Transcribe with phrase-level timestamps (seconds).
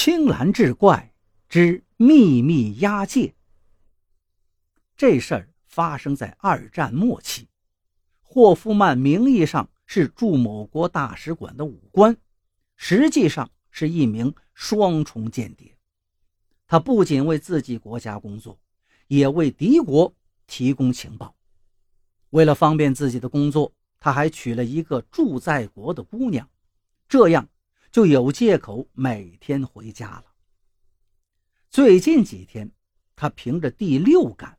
[0.00, 1.12] 青蓝志怪
[1.48, 3.34] 之秘密押解。
[4.96, 7.48] 这事儿发生在二战末期，
[8.22, 12.16] 霍夫曼名义上是驻某国大使馆的武官，
[12.76, 15.76] 实际上是一名双重间谍。
[16.68, 18.56] 他不仅为自己国家工作，
[19.08, 20.14] 也为敌国
[20.46, 21.34] 提供情报。
[22.30, 26.48] 为了方便自己的工作，他还娶了一个驻在国的姑娘，
[27.08, 27.48] 这样。
[27.90, 30.24] 就有借口每天回家了。
[31.70, 32.70] 最近几天，
[33.16, 34.58] 他凭着第六感，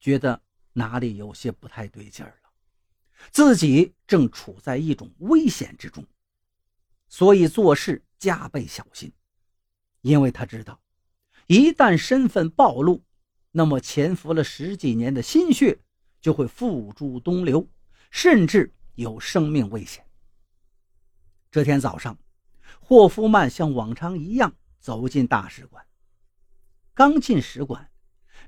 [0.00, 2.50] 觉得哪里有些不太对劲儿了，
[3.30, 6.04] 自己正处在一种危险之中，
[7.08, 9.12] 所以做事加倍小心。
[10.00, 10.80] 因为他知道，
[11.46, 13.02] 一旦身份暴露，
[13.52, 15.78] 那么潜伏了十几年的心血
[16.20, 17.68] 就会付诸东流，
[18.10, 20.04] 甚至有生命危险。
[21.50, 22.16] 这天早上。
[22.80, 25.84] 霍夫曼像往常一样走进大使馆。
[26.94, 27.90] 刚进使馆，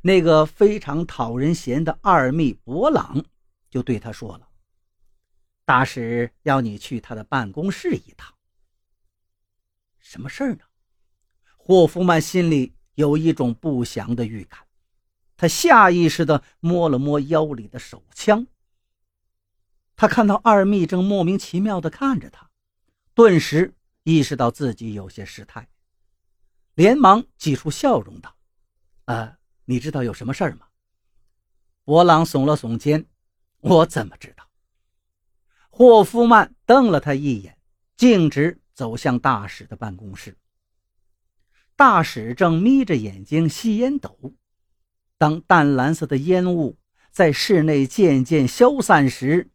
[0.03, 3.25] 那个非常讨人嫌的二秘博朗
[3.69, 4.49] 就对他说了
[5.67, 8.35] ：“大使要你去他的办公室一趟。”
[10.01, 10.61] 什么事儿呢？
[11.57, 14.61] 霍夫曼心里有一种不祥的预感，
[15.37, 18.47] 他下意识地摸了摸腰里的手枪。
[19.95, 22.49] 他看到二秘正莫名其妙地看着他，
[23.13, 23.75] 顿时。
[24.09, 25.69] 意识到自己有些失态，
[26.77, 28.35] 连忙挤出笑容道
[29.05, 30.67] ：“呃，你知道有什么事儿吗？”
[31.85, 33.05] 博朗耸了耸肩
[33.61, 34.49] ：“我怎么知道？”
[35.69, 37.59] 霍夫曼瞪了他一眼，
[37.99, 40.39] 径直走向大使的办公室。
[41.77, 44.33] 大使正眯着眼睛吸烟斗，
[45.19, 46.79] 当淡蓝色的烟雾
[47.11, 49.51] 在室内渐渐消散时，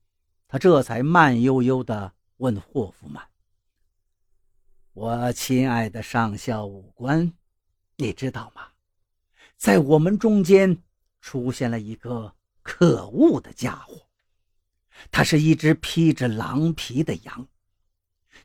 [0.48, 3.33] 他这才慢悠悠地问霍夫曼。
[4.94, 7.34] 我亲爱的上校武官，
[7.98, 8.68] 你知道吗？
[9.58, 10.84] 在我们中间
[11.20, 14.08] 出现了一个可恶的家伙，
[15.10, 17.48] 他是一只披着狼皮的羊，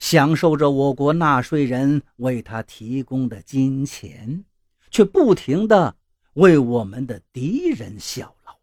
[0.00, 4.46] 享受着我国纳税人为他提供的金钱，
[4.90, 5.96] 却不停的
[6.32, 8.58] 为我们的敌人效劳。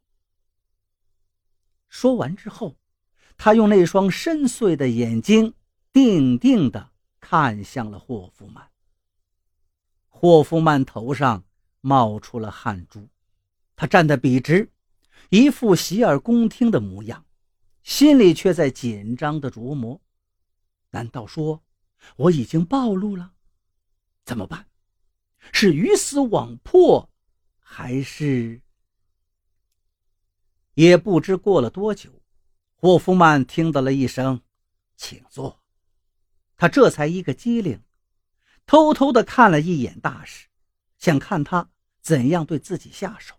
[1.87, 2.77] 说完之后，
[3.37, 5.53] 他用那双深邃的眼睛
[5.93, 6.94] 定定的。
[7.27, 8.69] 看向了霍夫曼。
[10.09, 11.43] 霍夫曼头上
[11.81, 13.09] 冒出了汗珠，
[13.75, 14.71] 他站得笔直，
[15.29, 17.25] 一副洗耳恭听的模样，
[17.81, 19.99] 心里却在紧张的琢磨：
[20.91, 21.63] 难道说
[22.15, 23.33] 我已经暴露了？
[24.23, 24.67] 怎么办？
[25.51, 27.09] 是鱼死网破，
[27.59, 28.61] 还是……
[30.75, 32.21] 也不知过了多久，
[32.75, 34.43] 霍夫曼听到了一声
[34.95, 35.59] ：“请坐。”
[36.57, 37.83] 他这才一个机灵，
[38.65, 40.47] 偷偷的看了一眼大使，
[40.97, 41.69] 想看他
[42.01, 43.35] 怎样对自己下手。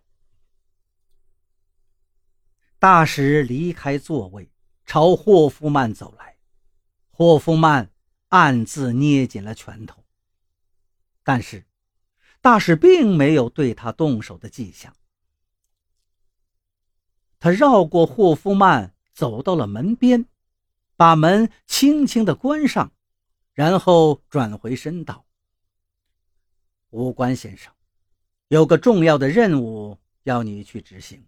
[2.78, 4.50] 大使离开座位，
[4.84, 6.37] 朝霍夫曼走来。
[7.10, 7.91] 霍夫曼
[8.28, 10.04] 暗自捏紧了拳头，
[11.22, 11.65] 但是
[12.43, 14.94] 大使并没有对他动手的迹象。
[17.38, 20.27] 他绕过霍夫曼，走到了门边，
[20.97, 22.93] 把门轻轻的关上。
[23.56, 25.25] 然后转回身道
[26.93, 27.72] ：“武官先生，
[28.49, 31.27] 有个重要的任务要你去执行，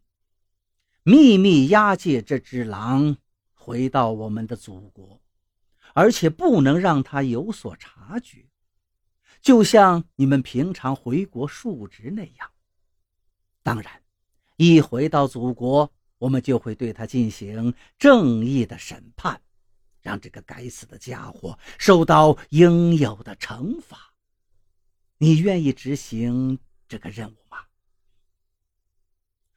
[1.02, 3.16] 秘密押解这只狼
[3.54, 5.22] 回到我们的祖国，
[5.94, 8.44] 而且不能让他有所察觉，
[9.40, 12.50] 就像你们平常回国述职那样。
[13.62, 14.02] 当然，
[14.56, 19.40] 一回到祖国，我们就会对他进行正义的审判。”
[20.08, 24.14] 让这个该死的家伙受到应有的惩罚。
[25.18, 26.58] 你愿意执行
[26.88, 27.66] 这个任务吗？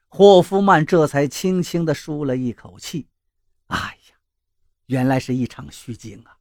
[0.09, 3.07] 霍夫曼这才轻轻地舒了一口气。
[3.67, 4.15] 哎呀，
[4.87, 6.37] 原来是一场虚惊啊！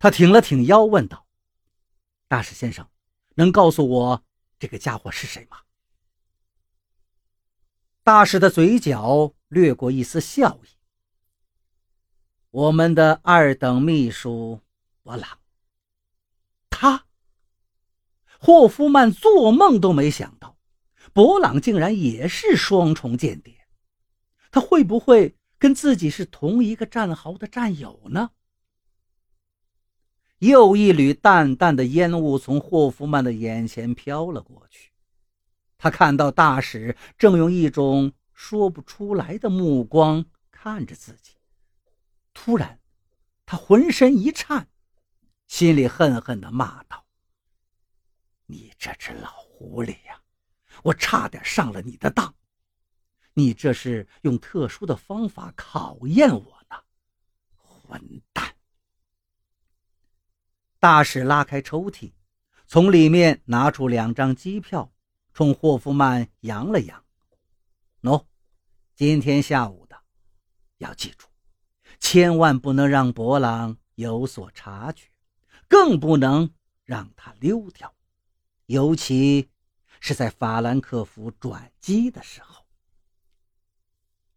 [0.00, 1.28] 他挺了挺腰，问道
[2.26, 2.90] ：“大使先生，
[3.36, 4.24] 能告诉我
[4.58, 5.58] 这个家伙是谁吗？”
[8.02, 10.75] 大使的嘴角掠过一丝笑意。
[12.56, 14.62] 我们的二等秘书
[15.02, 15.40] 博朗，
[16.70, 17.04] 他
[18.38, 20.56] 霍夫曼做梦都没想到，
[21.12, 23.68] 博朗竟然也是双重间谍。
[24.50, 28.30] 他会不会跟自己是同一个战壕的战友呢？
[30.38, 34.92] 又一缕淡淡的烟雾从霍夫曼的眼前飘了过去，
[35.76, 41.35] 他看到大使正用一种说不出来的目光看着自己。
[42.46, 42.80] 突然，
[43.44, 44.68] 他浑身一颤，
[45.48, 47.04] 心里恨恨地骂道
[48.46, 50.22] ：“你这只老狐狸呀，
[50.84, 52.32] 我差点上了你的当！
[53.34, 56.76] 你这是用特殊的方法考验我呢，
[57.56, 58.00] 混
[58.32, 58.54] 蛋！
[60.78, 62.12] 大使拉开抽屉，
[62.68, 64.92] 从里面拿出两张机票，
[65.34, 67.04] 冲霍夫曼扬了扬
[68.02, 68.24] ：“喏，
[68.94, 70.00] 今天下午的，
[70.78, 71.26] 要记住，
[71.98, 75.08] 千万不能让博朗有所察觉，
[75.68, 76.50] 更不能
[76.84, 77.94] 让他溜掉。”
[78.66, 79.48] 尤其
[80.00, 82.64] 是在法兰克福转机的时候。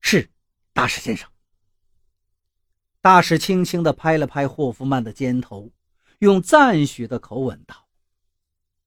[0.01, 0.29] 是，
[0.71, 1.29] 大使先生。
[3.01, 5.71] 大使轻轻地拍了拍霍夫曼的肩头，
[6.19, 7.87] 用赞许的口吻道：“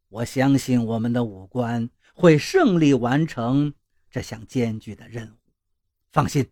[0.09, 3.75] 我相信我们的武官会胜利完成
[4.11, 5.39] 这项艰巨的任务。
[6.13, 6.51] 放心，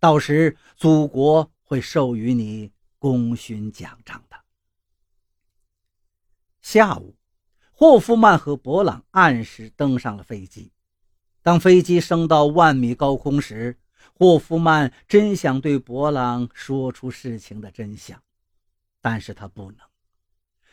[0.00, 4.36] 到时祖国会授予你功勋奖章的。”
[6.62, 7.14] 下午。
[7.80, 10.72] 霍夫曼和博朗按时登上了飞机。
[11.42, 13.78] 当飞机升到万米高空时，
[14.14, 18.20] 霍夫曼真想对博朗说出事情的真相，
[19.00, 19.86] 但是他不能。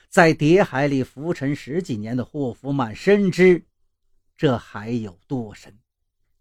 [0.09, 3.63] 在谍海里浮沉十几年的霍夫曼深知，
[4.35, 5.77] 这海有多深，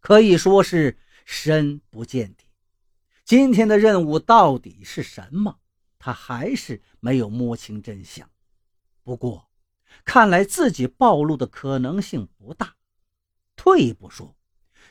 [0.01, 0.97] 可以说是
[1.27, 2.44] 深不见底。
[3.25, 5.59] 今天的任务到底是什么？
[5.99, 8.29] 他还是没有摸清真相。
[9.03, 9.49] 不过，
[10.05, 12.76] 看来自己暴露的可能性不大。
[13.56, 14.37] 退一步说，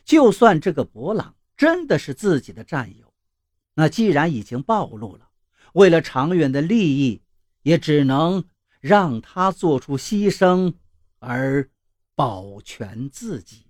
[0.04, 3.14] 就算这个博朗真的是自己的战友，
[3.76, 5.30] 那既然已经暴露了，
[5.74, 7.22] 为了长远的利益，
[7.62, 8.44] 也只能
[8.80, 10.74] 让他做出牺牲，
[11.20, 11.70] 而
[12.16, 13.68] 保全自己。